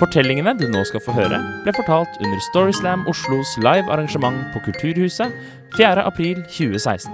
Fortellingene 0.00 0.54
du 0.56 0.62
nå 0.72 0.80
skal 0.88 1.02
få 1.04 1.12
høre, 1.12 1.36
ble 1.60 1.72
fortalt 1.76 2.14
under 2.24 2.40
Storyslam 2.46 3.02
Oslos 3.10 3.50
live 3.60 3.84
arrangement 3.92 4.46
på 4.54 4.62
Kulturhuset 4.64 5.34
4. 5.76 6.00
april 6.08 6.40
2016. 6.48 7.12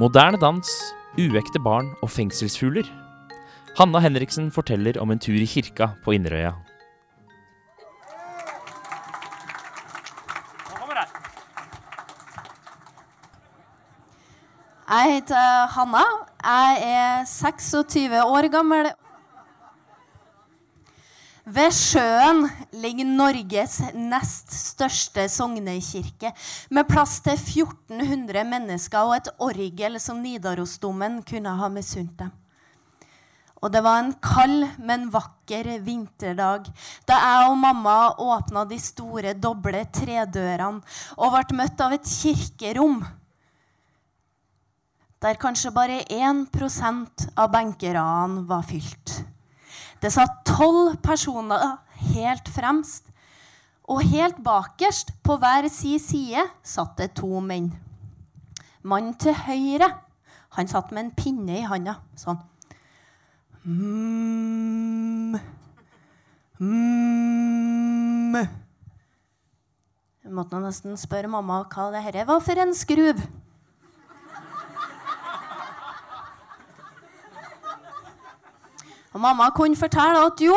Moderne 0.00 0.40
dans, 0.42 0.72
uekte 1.14 1.62
barn 1.62 1.92
og 2.02 2.10
fengselsfugler. 2.10 2.90
Hanna 3.78 4.02
Henriksen 4.02 4.50
forteller 4.50 4.98
om 4.98 5.14
en 5.14 5.22
tur 5.22 5.38
i 5.38 5.46
kirka 5.46 5.92
på 6.02 6.16
Inderøya. 6.18 6.56
Jeg 14.90 15.14
heter 15.14 15.66
Hanna. 15.78 16.06
Jeg 16.42 16.78
er 16.82 17.24
26 17.30 18.24
år 18.26 18.50
gammel. 18.50 18.90
Ved 21.46 21.70
sjøen 21.70 22.40
ligger 22.74 23.06
Norges 23.06 23.76
nest 23.94 24.50
største 24.50 25.28
sognekirke, 25.30 26.32
med 26.74 26.88
plass 26.90 27.20
til 27.22 27.36
1400 27.38 28.42
mennesker 28.50 29.06
og 29.06 29.14
et 29.20 29.30
orgel 29.38 30.00
som 30.02 30.18
Nidarosdomen 30.24 31.20
kunne 31.28 31.52
ha 31.60 31.68
misunt 31.70 32.16
dem. 32.18 32.32
Og 33.62 33.70
det 33.70 33.84
var 33.86 34.00
en 34.02 34.10
kald, 34.18 34.66
men 34.82 35.06
vakker 35.14 35.70
vinterdag 35.86 36.66
da 37.06 37.20
jeg 37.22 37.46
og 37.52 37.56
mamma 37.62 37.94
åpna 38.26 38.66
de 38.66 38.80
store, 38.82 39.36
doble 39.38 39.84
tredørene 39.94 40.82
og 41.14 41.38
ble 41.38 41.60
møtt 41.62 41.86
av 41.86 41.94
et 41.94 42.10
kirkerom 42.10 42.98
der 45.22 45.38
kanskje 45.40 45.70
bare 45.70 46.02
1% 46.10 47.30
av 47.38 47.54
benkeradene 47.54 48.44
var 48.50 48.66
fylt. 48.66 49.14
Det 50.02 50.12
satt 50.12 50.42
tolv 50.48 50.96
personer 51.04 51.78
helt 52.12 52.48
fremst, 52.52 53.08
og 53.86 54.02
helt 54.02 54.38
bakerst, 54.44 55.12
på 55.22 55.36
hver 55.38 55.68
sin 55.70 56.00
side, 56.02 56.42
satt 56.66 56.98
det 56.98 57.12
to 57.18 57.40
menn. 57.40 57.70
Mannen 58.86 59.14
til 59.18 59.34
høyre 59.46 59.92
han 60.56 60.68
satt 60.70 60.92
med 60.94 61.04
en 61.04 61.14
pinne 61.16 61.58
i 61.58 61.66
handa, 61.68 61.98
sånn. 62.16 62.38
Mm. 63.66 65.36
Mm. 66.62 68.36
Jeg 70.26 70.32
måtte 70.34 70.60
nesten 70.62 70.96
spørre 70.98 71.30
mamma 71.30 71.64
hva 71.70 71.90
det 71.94 72.04
her 72.06 72.24
var 72.28 72.40
for 72.44 72.62
en 72.62 72.72
skruv. 72.74 73.20
Og 79.16 79.20
mamma 79.24 79.48
kunne 79.56 79.78
fortelle 79.80 80.26
at 80.28 80.40
jo, 80.44 80.56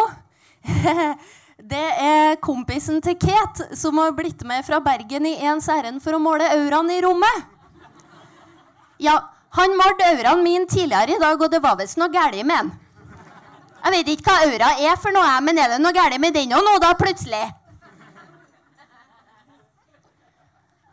det 1.72 1.86
er 2.04 2.40
kompisen 2.44 3.00
til 3.00 3.16
Kate 3.16 3.70
som 3.80 4.02
har 4.04 4.12
blitt 4.18 4.44
med 4.48 4.66
fra 4.68 4.82
Bergen 4.84 5.30
i 5.30 5.38
ens 5.48 5.70
ærend 5.72 6.04
for 6.04 6.18
å 6.18 6.20
måle 6.20 6.50
auraen 6.58 6.92
i 6.92 7.00
rommet. 7.06 7.46
Ja, 9.00 9.16
han 9.56 9.78
målte 9.80 10.10
auraen 10.12 10.44
min 10.44 10.68
tidligere 10.68 11.16
i 11.16 11.22
dag, 11.22 11.40
og 11.40 11.48
det 11.54 11.62
var 11.64 11.80
visst 11.80 11.96
noe 12.02 12.12
galt 12.12 12.36
med 12.44 12.52
den. 12.52 12.74
Jeg 13.80 13.96
vet 13.96 14.12
ikke 14.12 14.28
hva 14.28 14.50
aura 14.50 14.74
er 14.90 15.00
for 15.00 15.16
noe, 15.16 15.40
men 15.48 15.64
er 15.64 15.72
det 15.72 15.80
noe 15.80 15.96
galt 15.96 16.20
med 16.20 16.36
den 16.36 16.52
òg 16.52 16.68
nå, 16.68 16.76
da, 16.84 16.92
plutselig? 17.00 17.46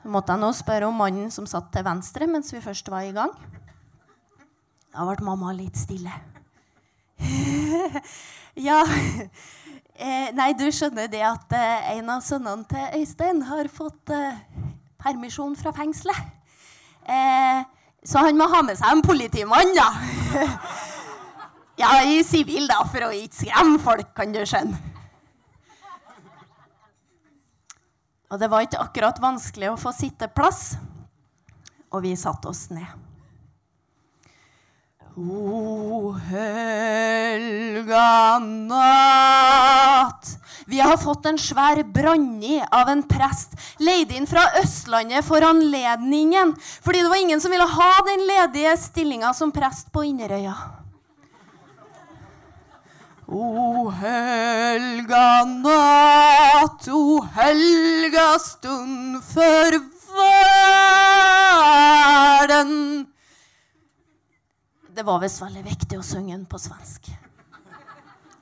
Så 0.06 0.14
måtte 0.14 0.36
jeg 0.36 0.44
nå 0.44 0.52
spørre 0.54 0.86
om 0.86 1.02
mannen 1.02 1.34
som 1.34 1.50
satt 1.50 1.72
til 1.74 1.82
venstre 1.82 2.30
mens 2.30 2.54
vi 2.54 2.62
først 2.62 2.94
var 2.94 3.10
i 3.10 3.12
gang. 3.16 3.34
Da 4.94 5.10
ble 5.10 5.26
mamma 5.26 5.50
litt 5.50 5.74
stille. 5.74 6.14
ja 8.68 8.82
eh, 9.96 10.28
Nei, 10.36 10.50
du 10.58 10.66
skjønner 10.68 11.08
det 11.12 11.22
at 11.24 11.54
eh, 11.56 11.92
en 11.96 12.10
av 12.12 12.24
sønnene 12.24 12.66
til 12.68 13.00
Øystein 13.00 13.40
har 13.48 13.70
fått 13.72 14.12
eh, 14.14 14.42
permisjon 15.02 15.56
fra 15.58 15.72
fengselet. 15.76 16.18
Eh, 17.06 17.62
så 18.06 18.22
han 18.26 18.38
må 18.38 18.48
ha 18.50 18.62
med 18.66 18.78
seg 18.78 18.92
en 18.92 19.04
politimann, 19.04 19.72
da. 19.76 19.88
ja, 21.82 21.94
i 22.06 22.20
sivil, 22.26 22.68
da, 22.70 22.82
for 22.90 23.08
å 23.08 23.14
ikke 23.14 23.46
skremme 23.46 23.80
folk, 23.82 24.12
kan 24.16 24.34
du 24.34 24.42
skjønne. 24.46 24.94
Og 28.26 28.40
det 28.42 28.50
var 28.50 28.64
ikke 28.66 28.82
akkurat 28.82 29.20
vanskelig 29.22 29.70
å 29.70 29.78
få 29.78 29.92
sitteplass, 29.94 30.74
og 31.94 32.02
vi 32.02 32.16
satte 32.18 32.50
oss 32.50 32.66
ned. 32.74 33.05
O 35.16 36.12
helga 36.28 37.98
natt. 38.68 40.26
Vi 40.66 40.80
har 40.80 40.96
fått 41.00 41.24
en 41.26 41.38
svær 41.40 41.80
branni 41.88 42.60
av 42.60 42.88
en 42.92 43.00
prest, 43.08 43.56
leid 43.80 44.12
inn 44.12 44.26
fra 44.28 44.42
Østlandet 44.60 45.24
for 45.24 45.40
anledningen, 45.40 46.52
fordi 46.84 47.00
det 47.00 47.08
var 47.08 47.16
ingen 47.22 47.40
som 47.40 47.48
ville 47.54 47.64
ha 47.64 48.04
den 48.10 48.26
ledige 48.28 48.76
stillinga 48.76 49.32
som 49.32 49.52
prest 49.56 49.88
på 49.88 50.04
Inderøya. 50.04 50.52
O 53.24 53.88
helga 53.96 55.44
natt, 55.48 56.88
o 56.92 57.24
helga 57.40 58.38
stund 58.44 59.24
for 59.32 59.80
verden 62.36 63.06
det 64.96 65.04
var 65.04 65.20
visst 65.20 65.42
veldig 65.42 65.62
viktig 65.66 65.98
å 66.00 66.04
synge 66.04 66.32
den 66.32 66.46
på 66.48 66.58
svensk. 66.60 67.10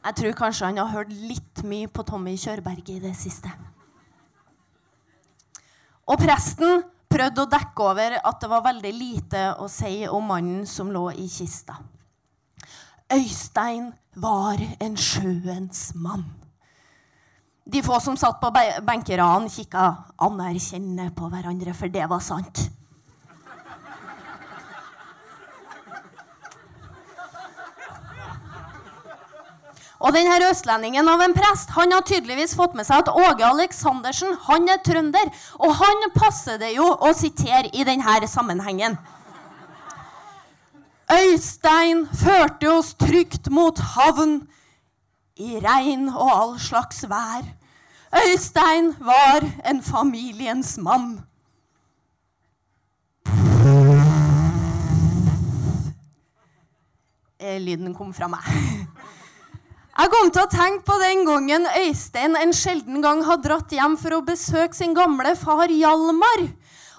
Jeg 0.05 0.17
tror 0.21 0.37
kanskje 0.39 0.69
han 0.69 0.79
har 0.79 0.93
hørt 0.93 1.11
litt 1.11 1.63
mye 1.67 1.89
på 1.91 2.05
Tommy 2.07 2.37
Kjørberg 2.39 2.91
i 2.93 3.01
det 3.03 3.15
siste. 3.19 3.51
Og 6.05 6.21
presten 6.21 6.85
prøvde 7.11 7.43
å 7.43 7.51
dekke 7.51 7.89
over 7.89 8.17
at 8.21 8.39
det 8.43 8.51
var 8.53 8.67
veldig 8.67 8.93
lite 8.95 9.43
å 9.59 9.67
si 9.73 10.05
om 10.07 10.31
mannen 10.31 10.63
som 10.69 10.93
lå 10.93 11.09
i 11.17 11.27
kista. 11.33 11.79
Øystein 13.15 13.91
var 14.21 14.61
en 14.83 14.97
sjøens 15.01 15.89
mann. 15.97 16.27
De 17.65 17.81
få 17.83 17.97
som 18.05 18.17
satt 18.21 18.39
på 18.43 18.51
benkeradene, 18.53 19.51
kikka 19.51 19.89
anerkjennende 20.23 21.15
på 21.17 21.31
hverandre, 21.33 21.73
for 21.75 21.89
det 21.89 22.05
var 22.11 22.21
sant. 22.23 22.67
Og 30.05 30.13
denne 30.13 30.37
østlendingen 30.51 31.09
av 31.09 31.23
en 31.25 31.33
prest 31.33 31.71
han 31.73 31.93
har 31.95 32.05
tydeligvis 32.05 32.53
fått 32.59 32.75
med 32.77 32.85
seg 32.85 33.01
at 33.01 33.09
Åge 33.09 33.47
Aleksandersen 33.47 34.37
han 34.45 34.69
er 34.69 34.83
trønder. 34.85 35.31
Og 35.65 35.73
han 35.81 36.09
passer 36.13 36.61
det 36.61 36.75
jo 36.77 36.85
å 36.85 37.13
sitere 37.17 37.73
i 37.73 37.87
denne 37.89 38.29
sammenhengen. 38.29 38.99
Øystein 41.15 42.05
førte 42.17 42.69
oss 42.73 42.95
trygt 43.01 43.49
mot 43.53 43.79
havn 43.95 44.43
i 45.41 45.59
regn 45.65 46.09
og 46.13 46.31
all 46.31 46.57
slags 46.61 47.05
vær. 47.09 47.45
Øystein 48.15 48.93
var 49.01 49.45
en 49.65 49.83
familiens 49.83 50.77
mann. 50.79 51.25
Eh, 57.41 57.61
lyden 57.61 57.95
kom 57.95 58.15
fra 58.15 58.29
meg. 58.29 58.49
Jeg 59.95 60.11
kom 60.11 60.31
til 60.35 60.43
å 60.43 60.51
tenke 60.51 60.83
på 60.89 60.95
den 60.99 61.21
gangen 61.23 61.67
Øystein 61.71 62.35
en 62.35 62.53
sjelden 62.57 62.99
gang 63.03 63.21
hadde 63.23 63.47
dratt 63.47 63.71
hjem 63.71 63.93
for 64.01 64.17
å 64.17 64.25
besøke 64.27 64.75
sin 64.75 64.95
gamle 64.97 65.37
far 65.39 65.71
Hjalmar. 65.71 66.49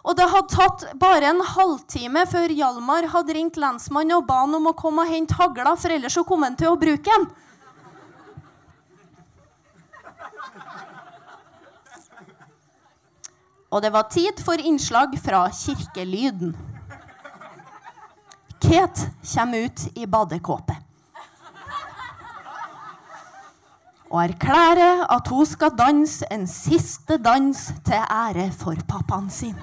Og 0.06 0.16
det 0.16 0.28
hadde 0.32 0.54
tatt 0.54 0.86
bare 1.02 1.34
en 1.34 1.42
halvtime 1.44 2.24
før 2.32 2.54
Hjalmar 2.56 3.10
hadde 3.12 3.36
ringt 3.36 3.60
lensmannen 3.60 4.16
og 4.16 4.24
ba 4.30 4.38
han 4.46 4.56
om 4.56 4.70
å 4.72 4.76
komme 4.80 5.04
og 5.04 5.12
hente 5.12 5.36
hagla, 5.36 5.74
for 5.76 5.92
ellers 5.92 6.16
så 6.16 6.24
kom 6.24 6.48
han 6.48 6.56
til 6.56 6.72
å 6.72 6.80
bruke 6.80 7.04
den. 7.10 7.28
Og 13.76 13.84
det 13.84 13.92
var 13.92 14.08
tid 14.08 14.40
for 14.40 14.56
innslag 14.72 15.20
fra 15.20 15.50
kirkelyden. 15.52 16.56
Kate 18.64 19.12
kommer 19.34 19.68
ut 19.68 19.88
i 20.00 20.08
badekåpe. 20.08 20.85
Og 24.16 24.24
erklærer 24.24 25.04
at 25.12 25.28
hun 25.28 25.46
skal 25.46 25.74
danse 25.78 26.26
en 26.32 26.48
siste 26.48 27.18
dans 27.18 27.74
til 27.86 27.94
ære 28.12 28.52
for 28.52 28.76
pappaen 28.88 29.30
sin. 29.30 29.56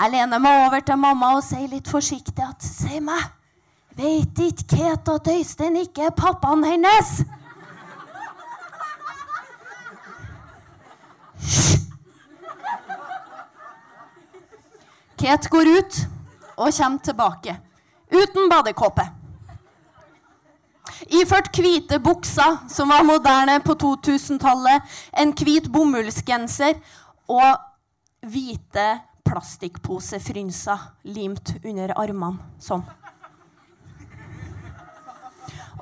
Jeg 0.00 0.10
lener 0.10 0.38
meg 0.42 0.64
over 0.66 0.80
til 0.80 0.98
mamma 0.98 1.36
og 1.36 1.44
sier 1.46 1.68
litt 1.70 1.86
forsiktig 1.86 2.42
at 2.42 2.64
Si 2.66 2.98
meg, 2.98 3.22
veit 3.94 4.38
ikke 4.42 4.66
Kate 4.74 5.14
at 5.14 5.30
Øystein 5.30 5.78
ikke 5.84 6.08
er 6.08 6.16
pappaen 6.16 6.64
hennes? 6.66 7.22
Hysj! 11.38 11.78
Kate 15.22 15.48
går 15.48 15.74
ut 15.78 16.04
og 16.56 16.72
kommer 16.74 16.98
tilbake 16.98 17.60
uten 18.10 18.50
badekåpe. 18.50 19.21
Iført 21.10 21.50
hvite 21.56 21.98
bukser, 22.02 22.58
som 22.68 22.92
var 22.92 23.02
moderne 23.02 23.58
på 23.64 23.74
2000-tallet, 23.74 24.82
en 25.18 25.32
hvit 25.34 25.66
bomullsgenser 25.72 26.78
og 27.28 27.58
hvite 28.22 28.86
plastikkposefrynser 29.26 30.88
limt 31.14 31.54
under 31.64 31.94
armene. 31.98 32.38
Sånn. 32.62 32.84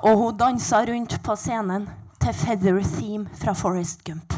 Og 0.01 0.17
hun 0.17 0.37
dansa 0.37 0.81
rundt 0.89 1.19
på 1.21 1.37
scenen 1.37 1.85
til 2.21 2.33
Feather 2.33 2.81
Theme 2.97 3.29
fra 3.37 3.53
Forest 3.53 4.01
Gump. 4.07 4.30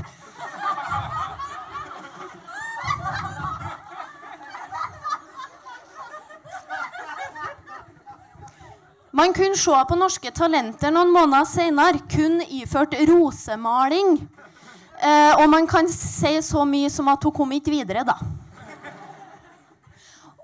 Man 9.23 9.33
kunne 9.33 9.55
se 9.55 9.71
på 9.87 9.95
Norske 9.95 10.31
Talenter 10.35 10.91
noen 10.91 11.13
måneder 11.15 11.45
senere, 11.47 12.01
kun 12.11 12.41
iført 12.43 12.91
rosemaling. 13.07 14.17
Eh, 14.99 15.37
og 15.37 15.45
man 15.47 15.63
kan 15.63 15.87
si 15.87 16.33
så 16.43 16.65
mye 16.67 16.89
som 16.91 17.07
at 17.07 17.23
hun 17.23 17.31
kom 17.37 17.53
ikke 17.55 17.71
videre, 17.71 18.03
da. 18.03 18.17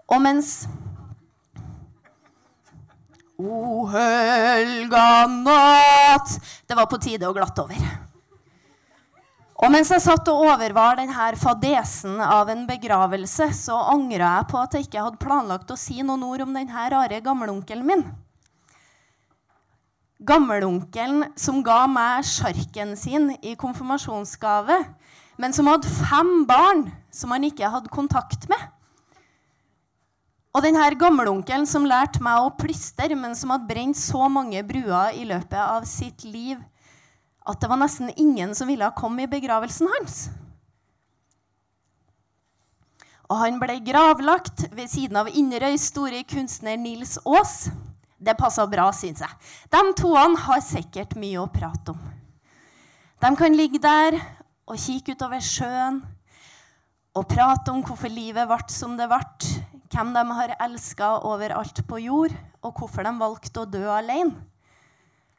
Og 0.08 0.22
mens 0.24 0.62
O 3.40 3.84
helga 3.92 5.28
natt 5.28 6.38
Det 6.68 6.76
var 6.80 6.88
på 6.92 7.02
tide 7.04 7.28
å 7.28 7.36
glatte 7.36 7.68
over. 7.68 7.84
Og 9.60 9.76
mens 9.76 9.92
jeg 9.92 10.06
satt 10.08 10.32
og 10.32 10.46
overvar 10.54 11.02
denne 11.02 11.28
fadesen 11.44 12.16
av 12.24 12.48
en 12.56 12.64
begravelse, 12.72 13.52
så 13.60 13.84
angra 13.92 14.38
jeg 14.38 14.50
på 14.56 14.64
at 14.64 14.80
jeg 14.80 14.88
ikke 14.88 15.04
hadde 15.04 15.24
planlagt 15.28 15.76
å 15.76 15.80
si 15.84 16.00
noen 16.00 16.24
ord 16.32 16.48
om 16.48 16.56
denne 16.56 16.90
rare 16.96 17.20
gamleonkelen 17.28 17.88
min. 17.92 18.08
Gammelonkelen 20.20 21.30
som 21.40 21.62
ga 21.64 21.86
meg 21.88 22.26
sjarken 22.28 22.96
sin 23.00 23.30
i 23.40 23.54
konfirmasjonsgave, 23.60 24.76
men 25.40 25.56
som 25.56 25.70
hadde 25.72 25.88
fem 25.88 26.44
barn 26.50 26.90
som 27.12 27.32
han 27.32 27.46
ikke 27.48 27.70
hadde 27.72 27.94
kontakt 27.94 28.50
med. 28.52 28.60
Og 30.52 30.66
denne 30.66 30.90
gammelonkelen 31.00 31.64
som 31.70 31.88
lærte 31.88 32.20
meg 32.26 32.42
å 32.42 32.52
plystre, 32.58 33.16
men 33.16 33.38
som 33.38 33.54
hadde 33.54 33.70
brent 33.70 33.96
så 33.96 34.28
mange 34.28 34.64
bruer 34.68 35.16
i 35.16 35.24
løpet 35.30 35.60
av 35.62 35.88
sitt 35.88 36.26
liv 36.28 36.58
at 37.50 37.62
det 37.62 37.70
var 37.72 37.80
nesten 37.82 38.12
ingen 38.20 38.52
som 38.58 38.70
ville 38.70 38.90
komme 38.98 39.24
i 39.24 39.32
begravelsen 39.32 39.88
hans. 39.96 40.18
Og 43.30 43.38
han 43.38 43.60
ble 43.62 43.78
gravlagt 43.86 44.66
ved 44.74 44.90
siden 44.90 45.18
av 45.22 45.30
Inderøys 45.30 45.88
store 45.92 46.24
kunstner 46.30 46.78
Nils 46.82 47.18
Aas. 47.24 47.70
Det 48.20 48.36
passer 48.36 48.68
bra, 48.68 48.90
syns 48.92 49.24
jeg. 49.24 49.36
De 49.72 49.82
toene 49.96 50.40
har 50.44 50.62
sikkert 50.64 51.16
mye 51.20 51.40
å 51.40 51.50
prate 51.52 51.96
om. 51.96 52.02
De 53.20 53.30
kan 53.36 53.56
ligge 53.56 53.80
der 53.84 54.18
og 54.70 54.80
kikke 54.80 55.16
utover 55.16 55.44
sjøen 55.44 56.02
og 57.18 57.28
prate 57.32 57.72
om 57.74 57.82
hvorfor 57.84 58.12
livet 58.12 58.48
ble 58.48 58.60
som 58.72 58.96
det 59.00 59.08
ble, 59.12 59.56
hvem 59.90 60.12
de 60.16 60.24
har 60.38 60.56
elska 60.68 61.16
overalt 61.28 61.82
på 61.88 62.00
jord, 62.04 62.36
og 62.64 62.76
hvorfor 62.76 63.08
de 63.08 63.14
valgte 63.20 63.64
å 63.64 63.70
dø 63.70 63.88
alene. 63.92 64.36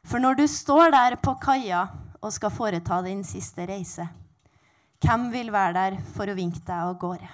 For 0.05 0.21
når 0.21 0.41
du 0.41 0.47
står 0.49 0.91
der 0.93 1.15
på 1.21 1.35
kaia 1.41 1.85
og 2.21 2.33
skal 2.33 2.53
foreta 2.53 2.99
din 3.05 3.21
siste 3.25 3.67
reise, 3.69 4.07
hvem 5.01 5.29
vil 5.33 5.53
være 5.53 5.77
der 5.77 6.01
for 6.15 6.29
å 6.29 6.37
vinke 6.37 6.61
deg 6.65 6.89
av 6.89 6.97
gårde? 7.01 7.29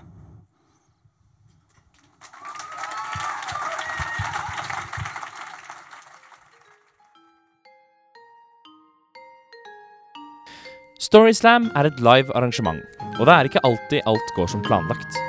Storyslam 10.97 11.67
er 11.77 11.85
et 11.85 11.99
live 12.01 12.33
arrangement, 12.33 12.81
og 13.19 13.27
det 13.29 13.33
er 13.33 13.45
ikke 13.45 13.61
alltid 13.67 14.07
alt 14.09 14.31
går 14.33 14.47
som 14.49 14.63
planlagt. 14.65 15.19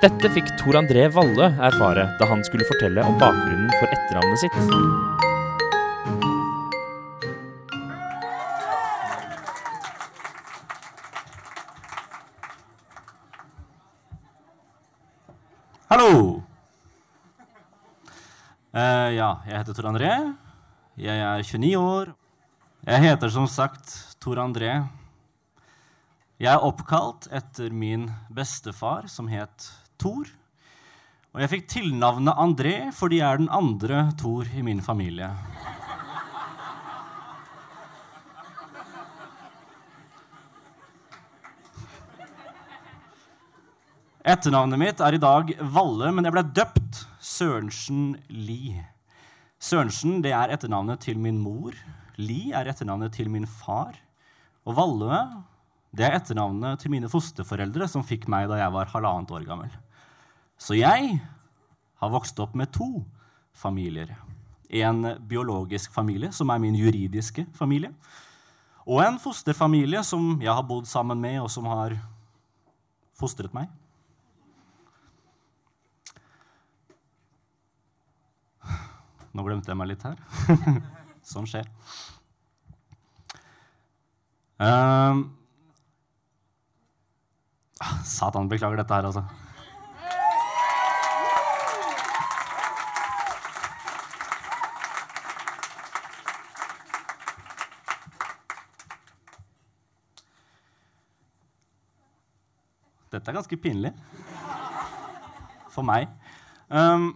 Dette 0.00 0.30
fikk 0.32 0.48
Tor 0.56 0.78
André 0.80 1.04
Valle 1.12 1.50
erfare 1.60 2.06
da 2.16 2.28
han 2.30 2.40
skulle 2.46 2.64
fortelle 2.64 3.04
om 3.04 3.18
bakgrunnen 3.20 3.68
for 3.76 3.92
etternavnet 3.92 4.40
sitt. 4.40 4.56
Hallo! 15.92 16.40
Uh, 18.72 19.12
ja, 19.12 19.30
jeg 19.44 19.60
heter 19.60 19.76
Tor 19.76 19.92
André. 19.92 20.16
Jeg 20.96 21.20
er 21.20 21.44
29 21.44 21.76
år. 21.76 22.16
Jeg 22.84 23.00
heter 23.00 23.30
som 23.32 23.46
sagt 23.48 23.88
Tor 24.20 24.36
André. 24.42 24.68
Jeg 26.36 26.50
er 26.52 26.64
oppkalt 26.66 27.30
etter 27.32 27.72
min 27.72 28.10
bestefar, 28.28 29.06
som 29.08 29.30
het 29.32 29.70
Tor. 29.96 30.28
Og 31.32 31.40
jeg 31.40 31.52
fikk 31.54 31.64
tilnavnet 31.72 32.36
André 32.36 32.74
fordi 32.92 33.22
jeg 33.22 33.24
er 33.30 33.40
den 33.40 33.48
andre 33.48 34.02
Tor 34.20 34.52
i 34.52 34.66
min 34.68 34.84
familie. 34.84 35.30
Etternavnet 44.20 44.84
mitt 44.84 45.00
er 45.00 45.16
i 45.16 45.24
dag 45.24 45.56
Valle, 45.72 46.12
men 46.12 46.28
jeg 46.28 46.36
ble 46.36 46.46
døpt 46.60 47.04
Sørensen 47.16 48.18
Lie. 48.28 48.84
Sørensen 49.56 50.20
det 50.20 50.36
er 50.36 50.52
etternavnet 50.52 51.00
til 51.08 51.16
min 51.16 51.40
mor. 51.40 51.72
Lie 52.20 52.54
er 52.54 52.70
etternavnet 52.70 53.14
til 53.16 53.30
min 53.32 53.46
far. 53.48 53.96
Og 54.64 54.76
Valle 54.78 55.18
det 55.94 56.02
er 56.08 56.16
etternavnet 56.16 56.80
til 56.82 56.90
mine 56.90 57.08
fosterforeldre, 57.10 57.86
som 57.86 58.02
fikk 58.06 58.26
meg 58.30 58.48
da 58.50 58.58
jeg 58.58 58.74
var 58.74 58.90
halvannet 58.90 59.30
år 59.30 59.44
gammel. 59.46 59.74
Så 60.58 60.74
jeg 60.74 61.20
har 62.00 62.10
vokst 62.10 62.40
opp 62.42 62.56
med 62.58 62.72
to 62.74 63.04
familier. 63.54 64.10
En 64.74 65.04
biologisk 65.28 65.94
familie, 65.94 66.32
som 66.34 66.50
er 66.50 66.58
min 66.62 66.74
juridiske 66.74 67.46
familie. 67.54 67.92
Og 68.84 69.04
en 69.04 69.20
fosterfamilie 69.22 70.02
som 70.04 70.34
jeg 70.42 70.50
har 70.50 70.66
bodd 70.66 70.90
sammen 70.90 71.20
med, 71.22 71.38
og 71.44 71.50
som 71.52 71.68
har 71.70 71.94
fostret 73.14 73.54
meg. 73.54 73.70
Nå 79.34 79.46
glemte 79.46 79.70
jeg 79.70 79.78
meg 79.78 79.94
litt 79.94 80.04
her. 80.06 80.18
sånn 81.28 81.48
skjer. 81.48 81.68
Um, 84.64 85.24
satan, 88.06 88.48
beklager 88.48 88.78
dette 88.78 88.94
her, 88.94 89.08
altså. 89.10 89.24
Dette 103.14 103.30
er 103.30 103.36
ganske 103.36 103.56
pinlig. 103.62 103.92
For 105.70 105.86
meg. 105.86 106.08
Um, 106.70 107.12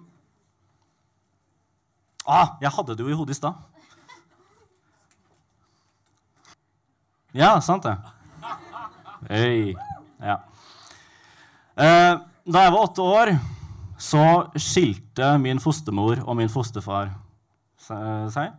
ah, 2.27 2.55
jeg 2.63 2.71
hadde 2.75 2.95
det 2.95 3.07
jo 3.07 3.11
i 3.11 3.19
hodet 3.19 3.35
i 3.35 3.39
stad. 3.39 3.78
Ja, 7.37 7.59
sant 7.61 7.85
det. 7.85 7.97
Øy. 9.29 9.75
Ja. 10.25 10.39
Eh, 11.77 12.15
da 12.49 12.63
jeg 12.65 12.73
var 12.73 12.87
åtte 12.87 13.05
år, 13.05 13.33
så 14.01 14.23
skilte 14.57 15.35
min 15.43 15.61
fostermor 15.61 16.23
og 16.25 16.39
min 16.39 16.49
fosterfar 16.49 17.11
seg. 17.77 18.55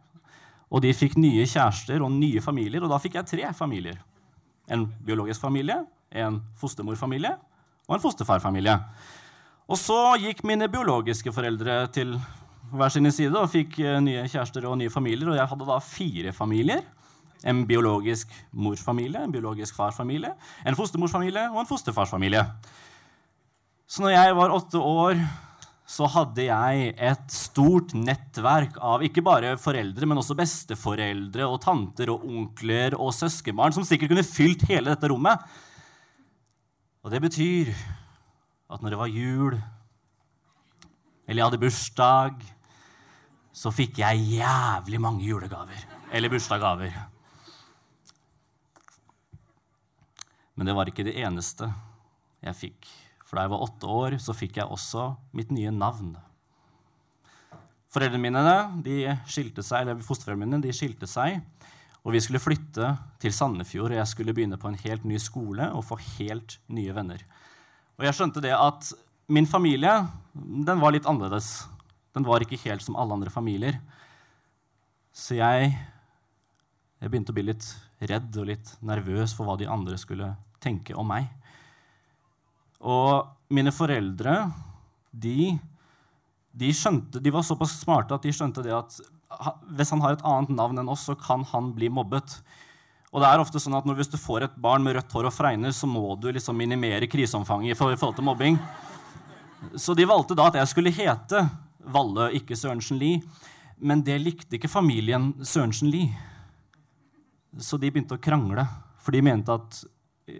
Og 0.69 0.83
de 0.85 0.91
fikk 0.93 1.17
nye 1.17 1.47
kjærester 1.49 2.03
og 2.05 2.13
nye 2.13 2.43
familier, 2.45 2.83
og 2.85 2.91
da 2.93 2.99
fikk 3.01 3.17
jeg 3.17 3.29
tre 3.31 3.53
familier. 3.57 3.97
En 4.69 4.85
biologisk 5.05 5.41
familie, 5.41 5.79
en 6.13 6.37
fostermorfamilie 6.59 7.33
og 7.87 7.95
en 7.95 8.03
fosterfarfamilie. 8.03 8.75
Og 9.69 9.77
så 9.81 9.97
gikk 10.21 10.43
mine 10.45 10.69
biologiske 10.69 11.33
foreldre 11.33 11.81
til 11.93 12.13
hver 12.69 12.93
sin 12.93 13.09
side 13.09 13.33
og 13.33 13.49
fikk 13.49 13.79
nye 14.05 14.27
kjærester 14.29 14.69
og 14.69 14.77
nye 14.77 14.93
familier, 14.93 15.31
og 15.31 15.41
jeg 15.41 15.49
hadde 15.49 15.69
da 15.71 15.81
fire 15.81 16.33
familier. 16.37 16.85
En 17.47 17.63
biologisk 17.67 18.31
morsfamilie, 18.51 19.21
en 19.23 19.31
biologisk 19.31 19.77
farsfamilie, 19.77 20.33
en 20.67 20.75
fostermorsfamilie 20.75 21.45
og 21.53 21.61
en 21.61 21.69
fosterfarsfamilie. 21.69 22.43
Så 23.89 24.03
når 24.03 24.13
jeg 24.15 24.35
var 24.35 24.51
åtte 24.53 24.81
år, 24.83 25.21
så 25.89 26.05
hadde 26.13 26.43
jeg 26.45 26.91
et 26.93 27.31
stort 27.33 27.95
nettverk 27.97 28.75
av 28.85 29.01
ikke 29.01 29.23
bare 29.25 29.55
foreldre, 29.57 30.05
men 30.05 30.19
også 30.21 30.37
besteforeldre 30.37 31.47
og 31.49 31.57
tanter 31.63 32.11
og 32.13 32.27
onkler 32.29 32.93
og 32.99 33.15
søskenbarn 33.17 33.73
som 33.73 33.87
sikkert 33.87 34.11
kunne 34.13 34.27
fylt 34.27 34.67
hele 34.69 34.91
dette 34.91 35.09
rommet. 35.09 35.41
Og 37.01 37.09
det 37.09 37.23
betyr 37.23 37.71
at 38.69 38.83
når 38.83 38.93
det 38.93 38.99
var 38.99 39.15
jul, 39.15 39.57
eller 41.25 41.39
jeg 41.39 41.47
hadde 41.47 41.61
bursdag, 41.63 42.43
så 43.59 43.73
fikk 43.73 44.03
jeg 44.03 44.27
jævlig 44.37 45.01
mange 45.01 45.25
julegaver. 45.25 45.87
eller 46.11 46.29
bursdagsgaver. 46.29 46.93
Men 50.59 50.67
det 50.67 50.75
var 50.75 50.89
ikke 50.91 51.05
det 51.07 51.15
eneste 51.23 51.69
jeg 52.43 52.57
fikk. 52.59 52.87
For 53.23 53.37
da 53.37 53.45
jeg 53.45 53.53
var 53.53 53.61
åtte 53.63 53.91
år, 53.95 54.15
så 54.19 54.33
fikk 54.35 54.57
jeg 54.59 54.67
også 54.67 55.13
mitt 55.37 55.53
nye 55.55 55.71
navn. 55.71 56.17
Foreldrene 57.93 58.25
mine 58.25 58.55
de 58.83 58.97
skilte 59.23 59.63
seg, 59.63 59.85
eller 59.85 60.03
fosterforeldrene 60.03 60.43
mine 60.43 60.59
de 60.65 60.73
skilte 60.75 61.07
seg, 61.07 61.39
og 62.03 62.11
vi 62.11 62.19
skulle 62.25 62.41
flytte 62.43 62.89
til 63.23 63.31
Sandefjord. 63.35 63.93
og 63.93 64.01
Jeg 64.01 64.11
skulle 64.11 64.35
begynne 64.35 64.59
på 64.59 64.67
en 64.67 64.77
helt 64.83 65.07
ny 65.07 65.15
skole 65.21 65.69
og 65.71 65.85
få 65.87 65.95
helt 66.17 66.57
nye 66.67 66.91
venner. 66.95 67.23
Og 67.95 68.07
jeg 68.09 68.17
skjønte 68.19 68.43
det 68.43 68.51
at 68.55 68.91
min 69.31 69.47
familie 69.47 69.93
den 70.35 70.83
var 70.83 70.91
litt 70.91 71.07
annerledes. 71.07 71.69
Den 72.11 72.27
var 72.27 72.43
ikke 72.43 72.59
helt 72.65 72.83
som 72.83 72.99
alle 72.99 73.15
andre 73.15 73.31
familier. 73.31 73.79
Så 75.15 75.39
jeg, 75.39 75.71
jeg 76.99 77.11
begynte 77.11 77.31
å 77.31 77.39
bli 77.39 77.47
litt 77.47 77.71
redd 78.11 78.35
og 78.35 78.51
litt 78.51 78.75
nervøs 78.83 79.31
for 79.37 79.47
hva 79.47 79.55
de 79.59 79.71
andre 79.71 79.95
skulle 79.99 80.33
tenke 80.63 80.95
om 80.97 81.07
meg. 81.09 81.27
Og 82.79 83.27
mine 83.51 83.73
foreldre, 83.75 84.35
de, 85.11 85.55
de, 86.51 86.71
skjønte, 86.75 87.21
de 87.21 87.33
var 87.33 87.45
såpass 87.47 87.79
smarte 87.81 88.15
at 88.15 88.25
de 88.25 88.33
skjønte 88.35 88.63
det 88.65 88.75
at 88.75 88.99
hvis 89.77 89.91
han 89.93 90.01
har 90.01 90.15
et 90.15 90.25
annet 90.25 90.51
navn 90.55 90.81
enn 90.81 90.89
oss, 90.89 91.05
så 91.07 91.15
kan 91.17 91.43
han 91.51 91.71
bli 91.75 91.89
mobbet. 91.93 92.39
Og 93.09 93.21
det 93.21 93.29
er 93.29 93.41
ofte 93.41 93.61
sånn 93.61 93.77
at 93.77 93.87
når, 93.87 93.99
Hvis 94.01 94.11
du 94.13 94.17
får 94.21 94.45
et 94.45 94.57
barn 94.61 94.83
med 94.85 94.95
rødt 94.97 95.13
hår 95.13 95.29
og 95.29 95.33
fregner, 95.33 95.73
så 95.73 95.89
må 95.89 96.15
du 96.21 96.29
liksom 96.31 96.57
minimere 96.57 97.09
kriseomfanget 97.09 97.73
i 97.73 97.77
forhold 97.77 98.17
til 98.17 98.25
mobbing. 98.25 98.57
Så 99.75 99.95
de 99.97 100.07
valgte 100.07 100.37
da 100.37 100.49
at 100.49 100.59
jeg 100.59 100.71
skulle 100.71 100.93
hete 100.93 101.43
Valle, 101.89 102.29
ikke 102.37 102.57
Sørensen 102.57 102.99
Lie. 103.01 103.21
Men 103.79 104.03
det 104.05 104.19
likte 104.21 104.57
ikke 104.57 104.71
familien 104.71 105.31
Sørensen 105.41 105.89
Lie. 105.91 106.13
Så 107.57 107.79
de 107.81 107.89
begynte 107.89 108.17
å 108.17 108.21
krangle, 108.21 108.65
for 109.01 109.15
de 109.15 109.23
mente 109.25 109.55
at 109.55 109.81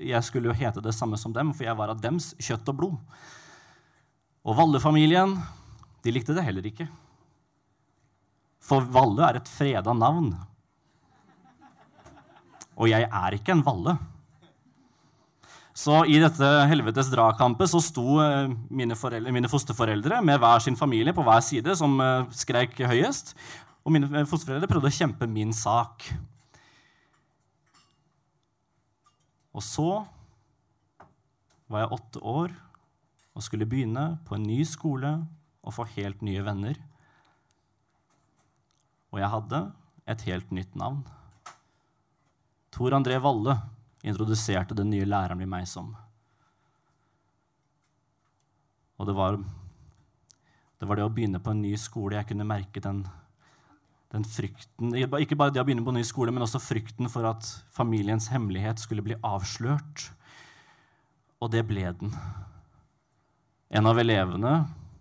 jeg 0.09 0.21
skulle 0.27 0.51
jo 0.51 0.57
hete 0.57 0.83
det 0.83 0.95
samme 0.95 1.17
som 1.19 1.33
dem, 1.35 1.53
for 1.55 1.67
jeg 1.67 1.77
var 1.77 1.93
av 1.93 2.01
dems 2.01 2.31
kjøtt 2.41 2.69
og 2.71 2.79
blod. 2.79 3.17
Og 4.47 4.57
Valle-familien 4.57 5.35
de 6.03 6.13
likte 6.15 6.35
det 6.35 6.45
heller 6.45 6.65
ikke. 6.69 6.87
For 8.63 8.85
Valle 8.93 9.25
er 9.25 9.39
et 9.39 9.51
freda 9.51 9.95
navn. 9.95 10.31
Og 12.79 12.87
jeg 12.91 13.07
er 13.07 13.35
ikke 13.35 13.55
en 13.55 13.65
Valle. 13.65 13.97
Så 15.79 16.01
i 16.11 16.17
dette 16.19 16.47
helvetes 16.67 17.07
dragkampet 17.11 17.71
så 17.71 17.79
sto 17.83 18.17
eh, 18.19 18.51
mine, 18.67 18.97
mine, 19.31 19.51
fosterforeldre 19.51 20.19
med 20.27 20.41
hver 20.41 20.63
sin 20.63 20.75
familie 20.79 21.13
på 21.15 21.23
hver 21.23 21.39
side, 21.45 21.75
som 21.79 21.93
uh, 22.03 22.27
skreik 22.35 22.75
høyest. 22.83 23.31
Og 23.87 23.95
mine 23.95 24.25
fosterforeldre 24.27 24.67
prøvde 24.67 24.91
å 24.91 24.97
kjempe 24.97 25.29
min 25.31 25.55
sak. 25.55 26.03
Og 29.59 29.65
så 29.65 29.89
var 31.67 31.83
jeg 31.83 31.95
åtte 31.97 32.21
år 32.23 32.53
og 33.35 33.43
skulle 33.43 33.67
begynne 33.67 34.05
på 34.27 34.37
en 34.37 34.47
ny 34.47 34.61
skole 34.67 35.11
og 35.59 35.75
få 35.75 35.85
helt 35.97 36.23
nye 36.23 36.43
venner. 36.45 36.79
Og 39.11 39.19
jeg 39.19 39.31
hadde 39.33 39.59
et 40.09 40.23
helt 40.29 40.53
nytt 40.55 40.77
navn. 40.79 41.01
Tor 42.71 42.95
André 42.95 43.19
Valle 43.19 43.57
introduserte 44.07 44.77
den 44.77 44.93
nye 44.93 45.07
læreren 45.07 45.43
i 45.43 45.49
meg 45.49 45.67
som. 45.67 45.91
Og 48.99 49.07
det 49.07 49.15
var, 49.15 49.39
det 50.79 50.87
var 50.87 50.99
det 50.99 51.07
å 51.07 51.11
begynne 51.11 51.43
på 51.43 51.51
en 51.51 51.63
ny 51.65 51.75
skole 51.79 52.15
jeg 52.15 52.31
kunne 52.31 52.47
merke 52.47 52.83
den 52.83 53.03
den 54.09 54.25
frykten, 54.25 54.95
Ikke 54.95 55.37
bare 55.37 55.53
det 55.53 55.61
å 55.61 55.65
begynne 55.67 55.85
på 55.85 55.93
ny 55.93 56.03
skole, 56.07 56.33
men 56.33 56.43
også 56.45 56.61
frykten 56.61 57.09
for 57.13 57.27
at 57.29 57.45
familiens 57.69 58.29
hemmelighet 58.33 58.81
skulle 58.81 59.05
bli 59.05 59.17
avslørt. 59.21 60.09
Og 61.39 61.51
det 61.53 61.63
ble 61.69 61.85
den. 62.01 62.13
En 63.69 63.85
av 63.85 63.99
elevene 64.01 64.53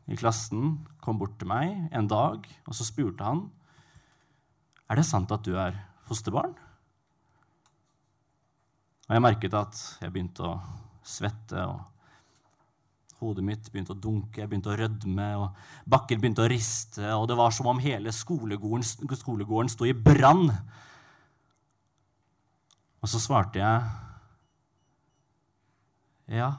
i 0.08 0.16
klassen 0.16 0.78
kom 1.00 1.18
bort 1.18 1.38
til 1.40 1.48
meg 1.48 1.88
en 1.92 2.08
dag, 2.08 2.44
og 2.68 2.76
så 2.76 2.84
spurte 2.84 3.24
han 3.24 3.46
er 4.88 4.96
det 4.96 5.04
sant 5.04 5.32
at 5.34 5.44
du 5.44 5.52
er 5.60 5.76
fosterbarn. 6.08 6.54
Og 9.08 9.16
jeg 9.16 9.24
merket 9.24 9.56
at 9.56 9.80
jeg 10.02 10.12
begynte 10.12 10.44
å 10.48 10.54
svette. 11.04 11.64
og 11.64 11.97
Hodet 13.18 13.42
mitt 13.42 13.70
begynte 13.72 13.96
å 13.96 13.98
dunke, 13.98 14.38
jeg 14.38 14.50
begynte 14.50 14.70
å 14.70 14.76
rødme, 14.78 15.28
og 15.42 15.88
bakken 15.90 16.20
begynte 16.22 16.44
å 16.44 16.50
riste. 16.50 17.02
Og 17.16 17.26
det 17.30 17.38
var 17.38 17.50
som 17.54 17.66
om 17.66 17.80
hele 17.82 18.12
skolegården, 18.14 18.84
skolegården 19.18 19.72
sto 19.72 19.88
i 19.88 19.96
brann. 19.96 20.46
Og 23.02 23.10
så 23.10 23.18
svarte 23.22 23.58
jeg 23.58 23.82
ja. 26.38 26.52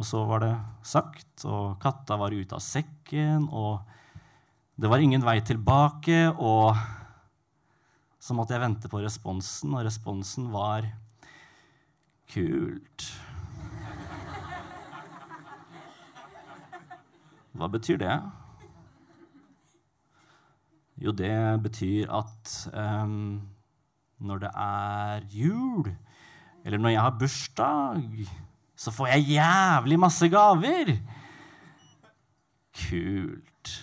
Og 0.00 0.06
så 0.06 0.22
var 0.24 0.40
det 0.44 0.54
sagt, 0.86 1.44
og 1.44 1.76
katta 1.82 2.16
var 2.16 2.32
ute 2.32 2.56
av 2.56 2.62
sekken, 2.64 3.50
og 3.52 3.82
det 4.80 4.88
var 4.88 5.02
ingen 5.04 5.24
vei 5.26 5.36
tilbake. 5.44 6.22
Og 6.40 6.72
så 8.20 8.36
måtte 8.36 8.56
jeg 8.56 8.64
vente 8.64 8.88
på 8.88 9.02
responsen, 9.02 9.74
og 9.74 9.84
responsen 9.84 10.48
var 10.54 10.88
kult. 12.32 13.10
Hva 17.60 17.68
betyr 17.68 17.98
det? 18.00 18.14
Jo, 21.00 21.12
det 21.12 21.32
betyr 21.60 22.08
at 22.12 22.52
um, 22.72 23.40
når 24.20 24.40
det 24.46 24.50
er 24.56 25.26
jul, 25.32 25.90
eller 26.64 26.80
når 26.80 26.94
jeg 26.94 27.02
har 27.04 27.18
bursdag, 27.20 28.24
så 28.76 28.92
får 28.96 29.12
jeg 29.12 29.36
jævlig 29.36 29.98
masse 30.00 30.28
gaver. 30.32 30.94
Kult. 32.80 33.74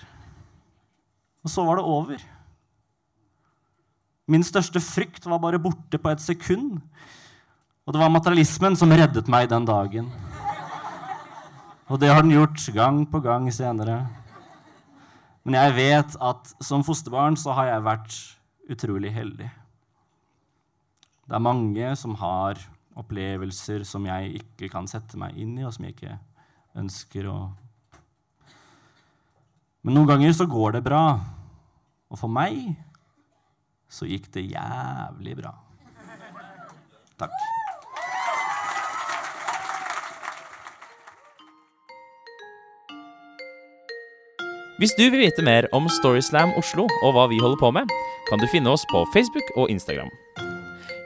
Og 1.45 1.53
så 1.53 1.65
var 1.65 1.77
det 1.77 1.85
over. 1.85 2.23
Min 4.27 4.43
største 4.45 4.81
frykt 4.81 5.29
var 5.29 5.37
bare 5.41 5.61
borte 5.61 6.01
på 6.01 6.09
et 6.09 6.21
sekund. 6.21 6.79
Og 7.85 7.93
det 7.93 8.01
var 8.01 8.09
materialismen 8.09 8.75
som 8.75 8.89
reddet 8.91 9.29
meg 9.29 9.53
den 9.53 9.69
dagen. 9.69 10.09
Og 11.87 11.99
det 12.01 12.09
har 12.11 12.19
den 12.19 12.33
gjort 12.35 12.59
gang 12.75 13.05
på 13.07 13.21
gang 13.23 13.45
senere. 13.53 14.01
Men 15.47 15.55
jeg 15.55 15.75
vet 15.77 16.17
at 16.19 16.49
som 16.59 16.83
fosterbarn 16.83 17.37
så 17.39 17.53
har 17.55 17.69
jeg 17.69 17.85
vært 17.85 18.15
utrolig 18.67 19.13
heldig. 19.15 19.47
Det 21.27 21.35
er 21.35 21.43
mange 21.43 21.93
som 21.95 22.17
har 22.19 22.59
opplevelser 22.97 23.85
som 23.87 24.03
jeg 24.09 24.41
ikke 24.41 24.67
kan 24.73 24.89
sette 24.91 25.19
meg 25.19 25.37
inn 25.39 25.55
i, 25.55 25.63
og 25.63 25.71
som 25.75 25.87
jeg 25.87 25.95
ikke 25.95 26.17
ønsker 26.77 27.29
å 27.31 27.37
Men 29.87 29.95
noen 29.95 30.09
ganger 30.09 30.33
så 30.35 30.43
går 30.51 30.73
det 30.75 30.83
bra. 30.83 31.03
Og 32.11 32.19
for 32.19 32.27
meg 32.27 32.73
så 33.87 34.03
gikk 34.09 34.27
det 34.35 34.49
jævlig 34.49 35.37
bra. 35.39 35.53
Takk. 37.15 37.31
Hvis 44.77 44.93
du 44.93 45.07
vil 45.09 45.23
vite 45.23 45.41
mer 45.41 45.65
om 45.73 45.87
Storyslam 45.89 46.51
Oslo 46.59 46.83
og 47.01 47.15
hva 47.15 47.23
vi 47.31 47.39
holder 47.41 47.57
på 47.57 47.71
med, 47.73 47.89
kan 48.29 48.37
du 48.37 48.45
finne 48.51 48.69
oss 48.69 48.83
på 48.91 49.01
Facebook 49.09 49.49
og 49.57 49.71
Instagram. 49.73 50.11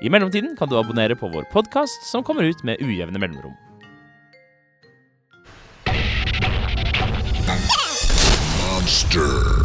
I 0.03 0.11
mellomtiden 0.11 0.57
kan 0.59 0.67
du 0.67 0.75
abonnere 0.75 1.15
på 1.15 1.29
vår 1.31 1.47
podkast, 1.53 2.03
som 2.03 2.25
kommer 2.27 2.43
ut 2.43 2.65
med 2.67 2.83
ujevne 2.83 3.21
mellomrom. 3.21 3.55
Monster. 8.59 9.60